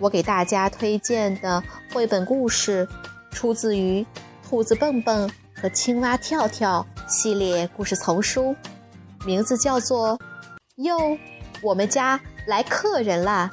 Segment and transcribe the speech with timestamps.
[0.00, 1.62] 我给大家推荐的
[1.92, 2.86] 绘本故事，
[3.30, 4.02] 出自于
[4.48, 8.54] 《兔子蹦蹦和青蛙跳跳》系列故事丛书，
[9.24, 10.16] 名字叫做
[10.76, 10.96] 《哟，
[11.62, 13.50] 我们家来客人啦》。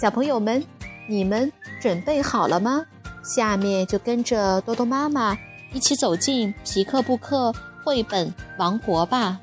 [0.00, 0.62] 小朋友们，
[1.08, 2.84] 你们准备好了吗？
[3.24, 5.38] 下面就跟着多多妈妈
[5.72, 9.40] 一起走进皮克布克绘本王国吧。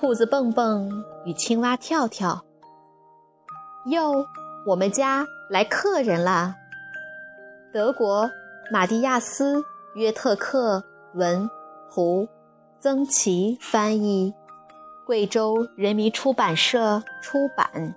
[0.00, 2.42] 兔子蹦蹦与青蛙跳跳。
[3.84, 4.24] 哟，
[4.64, 6.56] 我们家来客人啦！
[7.70, 8.30] 德国
[8.72, 9.56] 马蒂亚斯·
[9.94, 11.50] 约特克文，
[11.92, 12.26] 图，
[12.80, 14.32] 曾琦翻译，
[15.04, 17.94] 贵州人民出版社出版。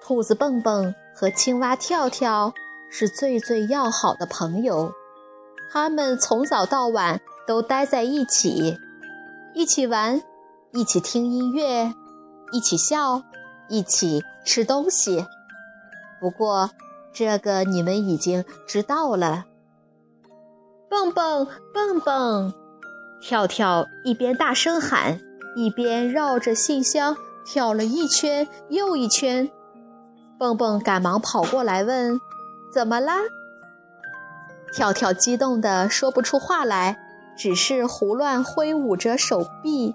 [0.00, 2.54] 兔子蹦蹦和青蛙跳跳
[2.92, 4.92] 是最最要好的朋友。
[5.72, 8.76] 他们从早到晚都待在一起，
[9.54, 10.20] 一起玩，
[10.72, 11.94] 一起听音乐，
[12.52, 13.22] 一起笑，
[13.70, 15.24] 一起吃东西。
[16.20, 16.68] 不过，
[17.14, 19.46] 这个你们已经知道了。
[20.90, 22.52] 蹦蹦蹦蹦，
[23.22, 25.18] 跳跳一边大声喊，
[25.56, 29.50] 一边绕着信箱跳了一圈又一圈。
[30.38, 32.20] 蹦蹦赶忙跑过来问
[32.70, 33.14] ：“怎么啦？”
[34.72, 36.98] 跳跳激动的说不出话来，
[37.36, 39.94] 只是胡乱挥舞着手臂。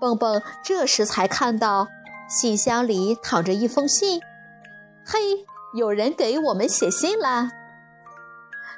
[0.00, 1.88] 蹦蹦这时才看到
[2.28, 4.20] 信箱里躺着一封信。
[5.04, 5.18] 嘿，
[5.74, 7.50] 有人给我们写信啦！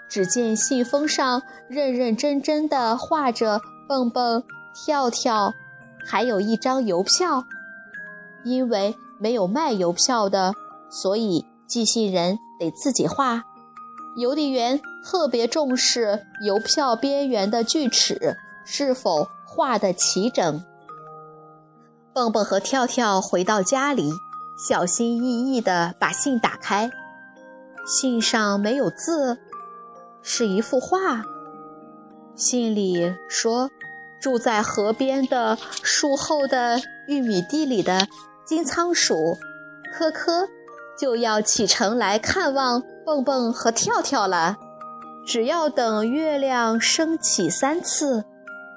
[0.09, 5.53] 只见信封上认认真真的画着蹦蹦、跳跳，
[6.07, 7.45] 还有一张邮票。
[8.45, 10.53] 因为没有卖邮票的，
[10.91, 13.43] 所以寄信人得自己画。
[14.17, 20.65] 邮递员特别重视邮票边缘的锯齿是否画得齐整。
[22.13, 24.13] 蹦蹦和跳跳回到家里，
[24.57, 26.91] 小心翼翼地把信打开，
[27.85, 29.39] 信上没有字，
[30.23, 31.25] 是一幅画。
[32.37, 33.69] 信里说，
[34.21, 38.07] 住在河边的树后的玉米地里的
[38.45, 39.37] 金仓鼠，
[39.93, 40.49] 科科。
[40.99, 44.57] 就要启程来看望蹦蹦和跳跳了。
[45.27, 48.25] 只要等月亮升起三次，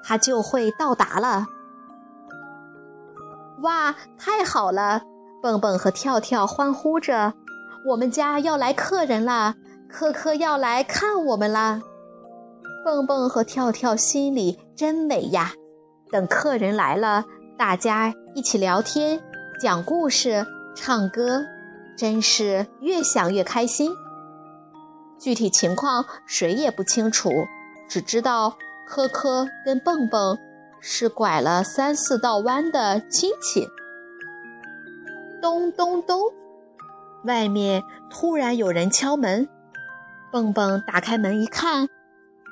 [0.02, 1.46] 它就会到达了。
[3.62, 5.02] 哇，太好了！
[5.42, 7.34] 蹦蹦和跳跳欢呼着
[7.86, 9.54] ：“我们家要来客人啦！
[9.88, 11.80] 科科要来看我们啦！”
[12.84, 15.52] 蹦蹦和跳跳心里真美呀。
[16.10, 17.24] 等客人来了，
[17.58, 19.20] 大家一起聊天、
[19.60, 21.44] 讲故事、唱歌。
[21.98, 23.90] 真是越想越开心。
[25.18, 27.28] 具体情况谁也不清楚，
[27.88, 30.38] 只知道科科跟蹦蹦
[30.80, 33.66] 是拐了三四道弯的亲戚。
[35.42, 36.20] 咚咚咚，
[37.24, 39.48] 外面突然有人敲门。
[40.30, 41.88] 蹦蹦打开门一看，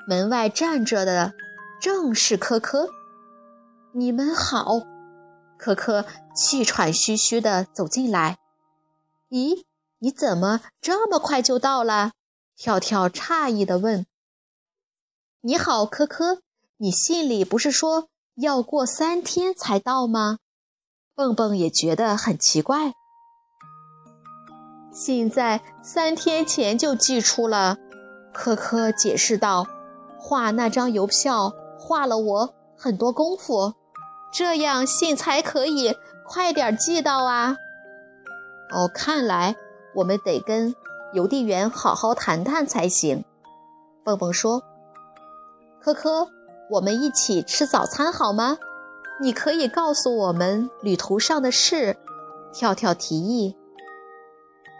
[0.09, 1.35] 门外站着的
[1.81, 2.89] 正是科科。
[3.93, 4.81] 你们好，
[5.57, 6.05] 科科
[6.35, 8.39] 气喘吁吁地走进来。
[9.31, 9.65] 咦，
[9.99, 12.13] 你怎么这么快就到了？
[12.57, 14.07] 跳跳诧异地问。
[15.41, 16.43] 你好，科科，
[16.77, 20.39] 你信里不是说要过三天才到吗？
[21.15, 22.93] 蹦蹦也觉得很奇怪。
[24.93, 27.79] 信在三天前就寄出了，
[28.33, 29.67] 科科解释道。
[30.21, 33.75] 画那张邮票花了我很多功夫，
[34.33, 35.95] 这样信才可以
[36.25, 37.57] 快点寄到啊。
[38.71, 39.57] 哦，看来
[39.95, 40.75] 我们得跟
[41.13, 43.25] 邮递员好好谈谈才行。
[44.05, 44.63] 蹦蹦说
[45.81, 46.29] ：“科科，
[46.71, 48.59] 我们一起吃早餐好吗？
[49.21, 51.97] 你可以告诉我们旅途上的事。”
[52.53, 53.57] 跳跳提议：“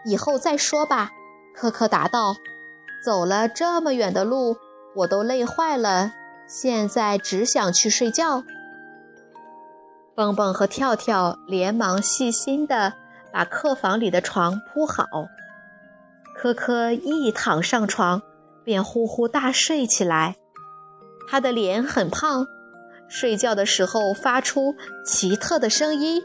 [0.05, 1.11] 以后再说吧。”
[1.55, 2.35] 科科答道
[3.03, 4.57] ：“走了这么远的路，
[4.95, 6.11] 我都累坏了，
[6.47, 8.43] 现在只想去睡觉。”
[10.13, 12.93] 蹦蹦和跳跳连忙细心的。
[13.31, 15.05] 把客房里的床铺好，
[16.35, 18.21] 科科一躺上床，
[18.63, 20.35] 便呼呼大睡起来。
[21.29, 22.47] 他的脸很胖，
[23.07, 24.75] 睡觉的时候发出
[25.05, 26.23] 奇特的声音：“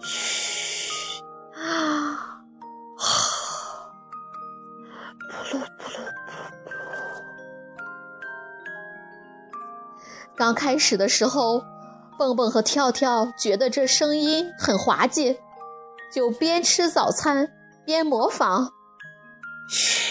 [0.00, 1.22] 嘘，
[1.54, 2.40] 啊，
[5.28, 6.80] 噗噜噗噜噗噜。”
[10.36, 11.62] 刚开始的时候，
[12.18, 15.38] 蹦蹦和跳跳觉得这声音很滑稽，
[16.14, 17.50] 就边吃早餐
[17.84, 18.70] 边模仿
[19.68, 20.04] ：“嘘。”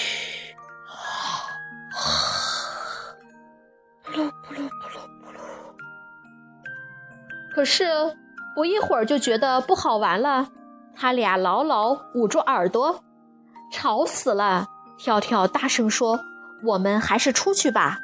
[7.56, 7.86] 可是
[8.56, 10.50] 不一会儿就觉得不好玩了，
[10.96, 13.04] 他俩牢牢捂住耳朵，
[13.72, 14.68] 吵死了。
[14.98, 16.20] 跳跳大声说
[16.66, 18.00] ：“我们还是出去吧。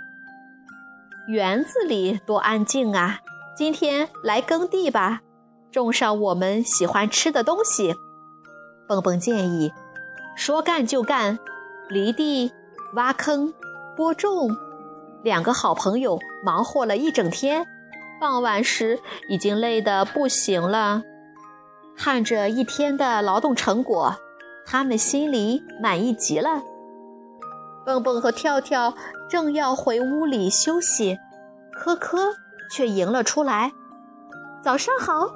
[1.28, 3.20] 园子里多安静啊！
[3.56, 5.22] 今天来耕地吧，
[5.72, 7.96] 种上我们喜欢吃的东西。”
[8.88, 9.72] 蹦蹦建议
[10.36, 11.38] ：“说干就干，
[11.90, 12.52] 犁地、
[12.94, 13.54] 挖坑、
[13.96, 14.56] 播种。”
[15.24, 17.66] 两个好朋友忙活了一整天。
[18.22, 19.00] 傍晚时，
[19.30, 21.04] 已经累得不行了。
[21.96, 24.16] 看着一天的劳动成果，
[24.66, 26.64] 他们心里满意极了。
[27.86, 28.94] 蹦蹦和跳跳
[29.30, 31.18] 正要回屋里休息，
[31.74, 32.34] 科科
[32.72, 33.72] 却迎了出来。
[34.64, 35.34] “早上好！”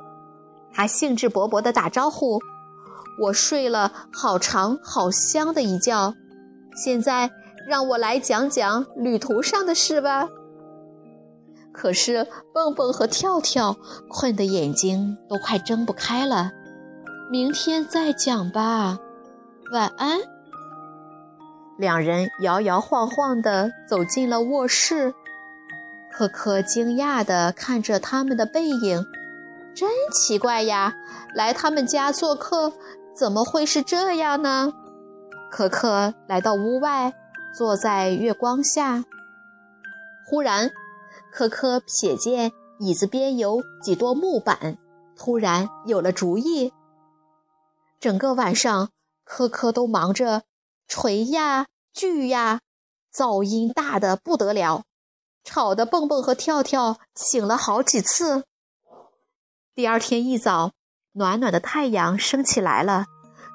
[0.74, 2.40] 他兴致勃勃地打招呼。
[3.22, 6.16] “我睡了好长好香的一觉，
[6.76, 7.32] 现在
[7.68, 10.28] 让我来讲讲旅途上的事吧。”
[11.72, 13.76] 可是蹦蹦和跳跳
[14.08, 16.52] 困得眼睛都快睁不开了，
[17.32, 19.00] 明天再讲吧，
[19.72, 20.20] 晚安。
[21.80, 25.16] 两人摇摇晃晃地走进了卧室，
[26.12, 29.04] 可可惊讶地看着他们的背影，
[29.76, 30.94] 真奇怪呀！
[31.34, 32.74] 来他们家做客，
[33.16, 34.72] 怎么会是这样呢？
[35.52, 37.14] 可可来到屋外，
[37.56, 39.04] 坐在月光下，
[40.28, 40.72] 忽然。
[41.32, 44.78] 可可瞥见椅子边有几垛木板，
[45.16, 46.72] 突然有了主意。
[48.00, 48.90] 整个晚上，
[49.24, 50.44] 科科都忙着
[50.88, 52.60] 锤呀锯呀，
[53.12, 54.84] 噪音大的不得了，
[55.44, 58.44] 吵得蹦蹦和跳跳醒了好几次。
[59.76, 60.74] 第二天一早，
[61.14, 63.06] 暖暖的太阳升起来了，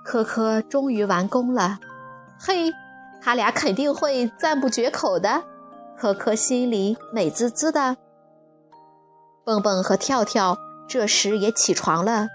[0.05, 1.79] 科科终于完工了。
[2.41, 2.73] 嘿，
[3.23, 5.45] 他俩肯定会赞不绝口的。
[5.97, 7.97] 可可心里美滋滋的。
[9.45, 12.27] 蹦蹦和跳跳这时也起床了，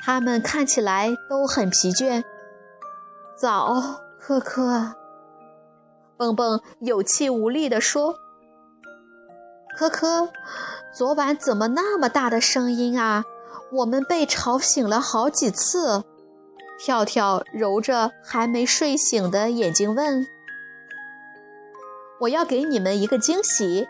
[0.00, 2.24] 他们看起来都很疲倦。
[3.36, 4.94] 早，可可。
[6.16, 8.14] 蹦蹦有气无力地说
[9.76, 10.30] ：“可可，
[10.90, 13.24] 昨晚怎么那么大的声音啊？
[13.72, 16.04] 我们被吵醒了好几次。”
[16.78, 20.26] 跳跳揉着还没睡醒的眼睛问。
[22.20, 23.88] 我要给你们一个惊喜，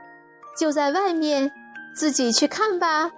[0.56, 1.52] 就在外面，
[1.96, 3.10] 自己去看吧。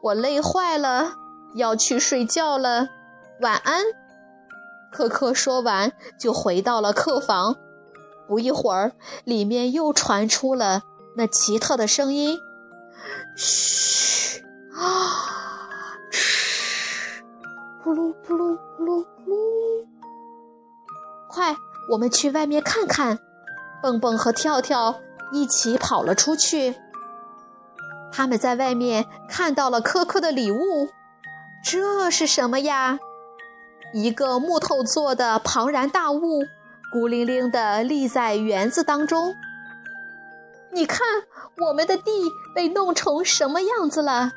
[0.00, 1.14] 我累坏了，
[1.56, 2.88] 要去睡觉了，
[3.40, 3.84] 晚安。
[4.92, 7.56] 可可说完就回到了客房。
[8.28, 8.92] 不一会儿，
[9.24, 10.82] 里面又传出了
[11.16, 12.38] 那奇特的声音
[13.36, 14.42] ：“嘘，
[14.74, 17.22] 啊，嘘，
[17.82, 19.86] 呼噜噗噜噗噜呼噜。
[21.28, 21.56] 快，
[21.90, 23.18] 我们去外面看看。”
[23.82, 25.00] 蹦蹦和跳跳
[25.30, 26.74] 一起跑了出去。
[28.10, 30.88] 他们在外面看到了科科的礼物，
[31.62, 32.98] 这是什么呀？
[33.92, 36.44] 一个木头做的庞然大物，
[36.92, 39.34] 孤零零地立在园子当中。
[40.74, 41.06] 你看，
[41.64, 42.10] 我们的地
[42.52, 44.32] 被弄成什么样子了？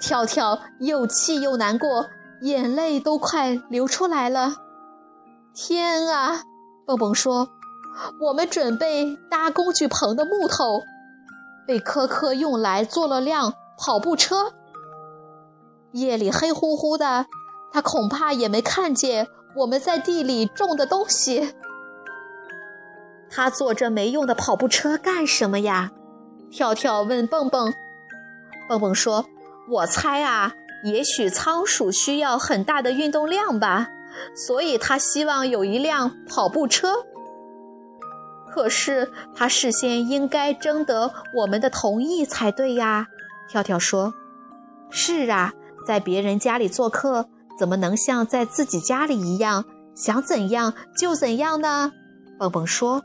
[0.00, 2.08] 跳跳又气又难过，
[2.42, 4.56] 眼泪都快流出来了。
[5.54, 6.42] 天啊！
[6.84, 7.50] 蹦蹦说。
[8.20, 10.82] 我们准备搭工具棚的木头，
[11.66, 14.52] 被科科用来做了辆跑步车。
[15.92, 17.26] 夜里黑乎乎的，
[17.72, 21.54] 他恐怕也没看见我们在地里种的东西。
[23.30, 25.92] 他坐着没用的跑步车干什么呀？
[26.50, 27.72] 跳跳问蹦蹦。
[28.68, 29.26] 蹦蹦说
[29.70, 30.54] ：“我猜啊，
[30.84, 33.88] 也许仓鼠需要很大的运动量吧，
[34.34, 37.04] 所以他希望有一辆跑步车。”
[38.50, 43.06] 可是他事先应该征得我们的同意才对呀，
[43.50, 44.14] 跳跳说
[44.90, 45.52] ：“是啊，
[45.86, 51.92] 在别人家里做客，怎么能像在自己家里一样，想怎样就怎样呢？”
[52.38, 53.02] 蹦蹦说。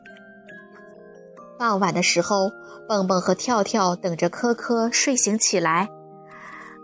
[1.58, 2.52] 傍晚的时候，
[2.88, 5.90] 蹦蹦和跳跳等着科科睡醒起来。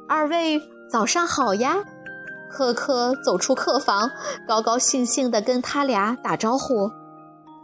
[0.08, 1.78] 二位早上好呀！
[2.50, 4.10] 科科走出客房，
[4.48, 6.90] 高高兴兴地跟他俩打招呼。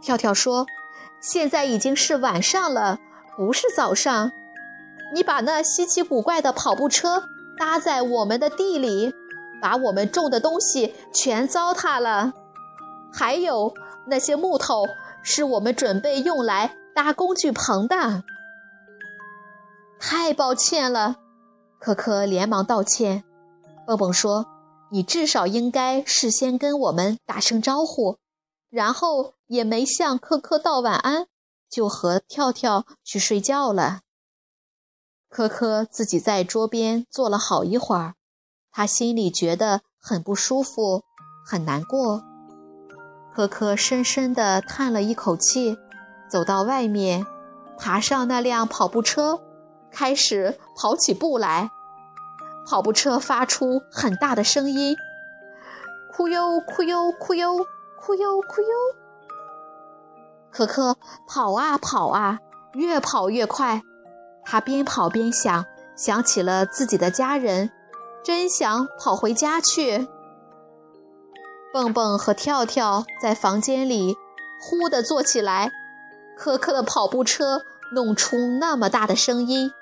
[0.00, 0.66] 跳跳说。
[1.18, 2.98] 现在已经是晚上了，
[3.36, 4.30] 不是早上。
[5.14, 7.24] 你把那稀奇古怪的跑步车
[7.58, 9.12] 搭在我们的地里，
[9.60, 12.32] 把我们种的东西全糟蹋了。
[13.12, 13.72] 还有
[14.06, 14.84] 那些木头，
[15.22, 18.24] 是我们准备用来搭工具棚的。
[20.00, 21.16] 太抱歉了，
[21.78, 23.22] 可可连忙道歉。
[23.86, 24.46] 蹦蹦说
[24.90, 28.16] ：“你至少应该事先跟我们打声招呼。”
[28.70, 31.26] 然后也没向科科道晚安，
[31.68, 34.00] 就和跳跳去睡觉了。
[35.28, 38.14] 科科自己在桌边坐了好一会儿，
[38.72, 41.02] 他心里觉得很不舒服，
[41.46, 42.22] 很难过。
[43.34, 45.76] 科科深深地叹了一口气，
[46.28, 47.26] 走到外面，
[47.78, 49.40] 爬上那辆跑步车。
[49.90, 51.70] 开始跑起步来，
[52.68, 54.94] 跑步车发出很大的声音，
[56.12, 57.66] 哭哟哭哟哭哟
[57.98, 58.68] 哭哟哭哟。
[60.50, 62.40] 可可跑啊跑啊，
[62.74, 63.80] 越跑越快。
[64.44, 65.64] 他边跑边想，
[65.96, 67.70] 想起了自己的家人，
[68.22, 70.06] 真想跑回家去。
[71.72, 74.14] 蹦蹦和跳跳在房间里
[74.60, 75.70] 呼地坐起来，
[76.36, 77.62] 可可的跑步车
[77.92, 79.72] 弄出那么大的声音。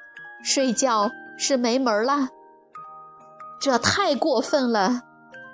[0.42, 2.28] 睡觉是没门了，
[3.60, 5.02] 这太过分了！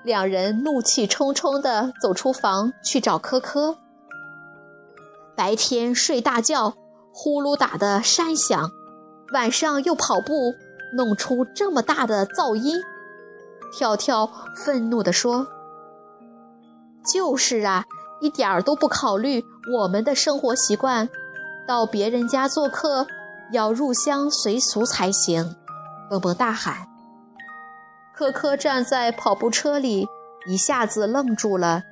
[0.03, 3.77] 两人怒气冲冲地走出房去找科科。
[5.37, 6.75] 白天睡大觉，
[7.13, 8.71] 呼噜打的山响；
[9.33, 10.55] 晚上又跑步，
[10.95, 12.83] 弄出这么大的噪音。
[13.73, 15.47] 跳跳愤怒地说
[17.15, 17.85] ：“就是啊，
[18.21, 19.45] 一点儿都不考虑
[19.79, 21.09] 我们的生活习惯，
[21.67, 23.07] 到别人家做客。”
[23.53, 25.57] 要入乡随俗才行，
[26.09, 26.87] 蹦蹦大喊。
[28.15, 30.07] 科科站在跑步车里，
[30.47, 31.83] 一下子愣住了，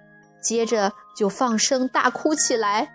[0.40, 2.92] 接着就放声大哭起来。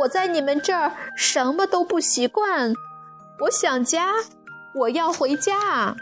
[0.00, 2.74] 我在你们这儿什么都不习惯，
[3.40, 4.12] 我想家，
[4.74, 5.96] 我要回家。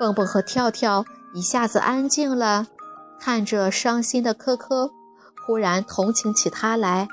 [0.00, 1.04] 蹦蹦和跳跳
[1.34, 2.66] 一下子安静了，
[3.24, 4.90] 看着伤心的科科，
[5.46, 7.06] 忽然同情起他来。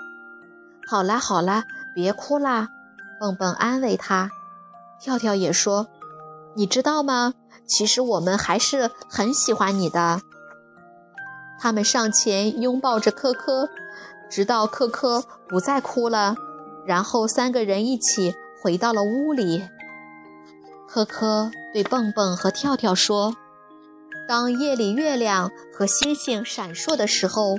[0.88, 1.64] 好啦好啦。
[1.94, 2.70] 别哭啦，
[3.20, 4.32] 蹦蹦安慰他。
[5.02, 5.88] 跳跳也说
[6.56, 7.34] ：“你知道吗？
[7.66, 10.22] 其实我们还是很喜欢你的。”
[11.60, 13.70] 他们上前拥抱着科科，
[14.30, 16.36] 直到科科不再哭了，
[16.86, 19.68] 然后三个人一起回到了屋里。
[20.88, 23.36] 科科对蹦蹦和跳跳说
[24.30, 27.56] ：“当夜里月亮和星星闪烁的时候，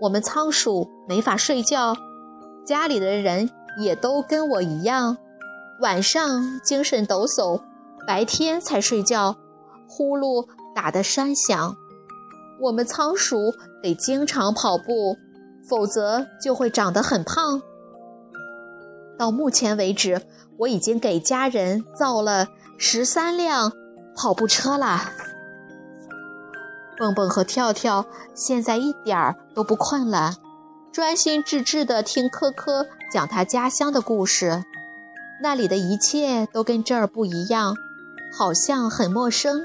[0.00, 1.94] 我们仓鼠没法睡觉，
[2.66, 3.48] 家里的人。”
[3.78, 5.16] 也都跟我一样，
[5.80, 7.62] 晚上精神抖擞，
[8.04, 9.36] 白天才睡觉，
[9.88, 11.76] 呼噜打得山响。
[12.60, 15.16] 我们仓鼠得经常跑步，
[15.68, 17.62] 否则就会长得很胖。
[19.16, 20.20] 到目前为止，
[20.58, 23.72] 我已经给家人造了十三辆
[24.16, 25.12] 跑步车了。
[27.00, 28.04] 蹦蹦和跳跳
[28.34, 30.34] 现在一点儿都不困了。
[30.92, 34.62] 专心致志地听科科讲他家乡的故事，
[35.42, 37.74] 那里的一切都跟这儿不一样，
[38.36, 39.62] 好像很陌生，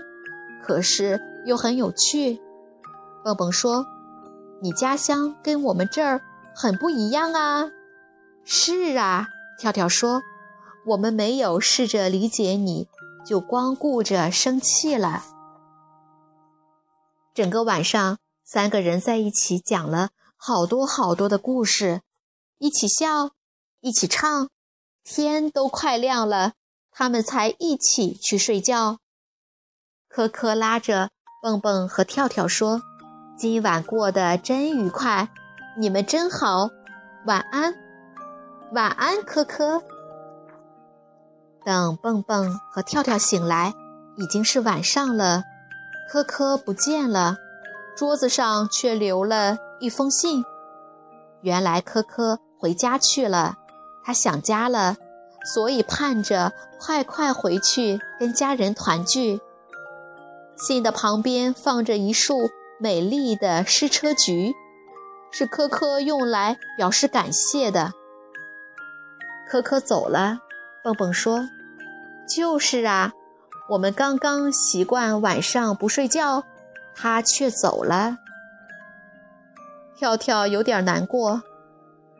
[0.63, 2.39] 可是又很有趣。
[3.21, 3.85] 蹦蹦说
[4.63, 6.21] ：“你家乡跟我们这儿
[6.55, 7.69] 很不一样啊。
[8.45, 9.27] ”“是啊。”
[9.59, 10.21] 跳跳说
[10.87, 12.87] ：“我们没有试着理解你，
[13.25, 15.23] 就光顾着生气了。”
[17.35, 20.11] 整个晚上，三个人在一起讲了。
[20.37, 22.01] 好多好多的故事，
[22.59, 23.31] 一起笑，
[23.81, 24.49] 一起唱，
[25.03, 26.53] 天都快亮了，
[26.91, 28.99] 他们才一起去睡觉。
[30.07, 31.09] 科科拉着
[31.41, 32.81] 蹦蹦和跳跳说
[33.37, 35.29] ：“今晚过得真愉快，
[35.77, 36.69] 你们真好，
[37.25, 37.75] 晚安，
[38.71, 39.83] 晚安，科科。”
[41.65, 43.73] 等蹦蹦和跳跳醒来，
[44.15, 45.43] 已经是晚上了，
[46.07, 47.37] 科科不见了，
[47.95, 49.57] 桌子上却留了。
[49.79, 50.45] 一封信，
[51.41, 53.57] 原来科科回家去了，
[54.03, 54.95] 他想家了，
[55.43, 59.41] 所以盼着快快回去跟家人团聚。
[60.55, 64.53] 信的旁边放着一束美丽的矢车菊，
[65.29, 67.91] 是科科用来表示感谢的。
[69.49, 70.39] 科科走了，
[70.81, 71.49] 蹦蹦说
[72.33, 73.11] ：“就是啊，
[73.69, 76.43] 我们刚刚习惯晚上不睡觉，
[76.95, 78.17] 他却走了。”
[79.97, 81.41] 跳跳有点难过，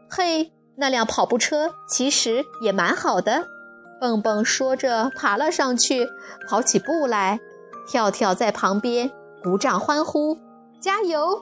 [0.10, 3.48] 嘿，那辆跑步车其实也蛮好的。
[4.00, 6.08] 蹦蹦说着，爬了上去，
[6.48, 7.40] 跑起步来。
[7.88, 9.12] 跳跳在旁边
[9.44, 10.40] 鼓掌欢呼
[10.82, 11.40] ：“加油，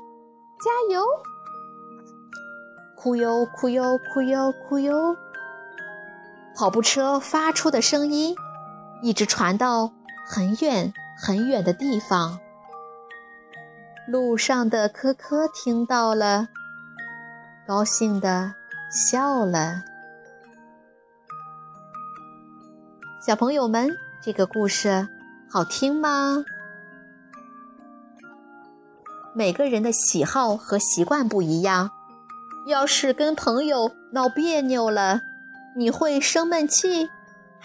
[0.60, 1.06] 加油！”
[2.98, 5.16] 哭哟哭哟哭哟哭哟。
[6.56, 8.36] 跑步车发出的声音
[9.04, 9.92] 一直传到
[10.26, 12.40] 很远很远的地方。
[14.08, 16.48] 路上的科科听到了，
[17.68, 18.54] 高兴的
[18.90, 19.84] 笑了。
[23.22, 25.10] 小朋友们，这个故事
[25.52, 26.46] 好听吗？
[29.36, 31.92] 每个人的喜好和习惯不一样，
[32.68, 35.20] 要是跟朋友闹别扭了。
[35.76, 37.10] 你会生闷气，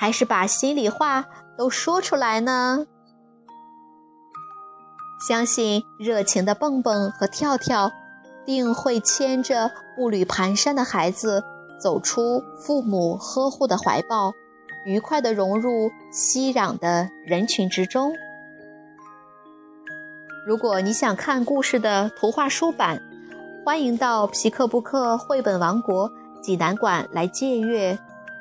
[0.01, 1.25] 还是把心里话
[1.57, 2.87] 都说出来呢？
[5.27, 7.91] 相信热情的蹦蹦和跳跳，
[8.47, 11.43] 定会牵着步履蹒跚的孩子，
[11.81, 14.33] 走出父母呵护的怀抱，
[14.87, 18.13] 愉快地融入熙攘的人群之中。
[20.47, 23.03] 如果你想看故事的图画书版，
[23.67, 26.09] 欢迎到皮克布克绘本王国。
[26.41, 27.99] 济南馆来借阅，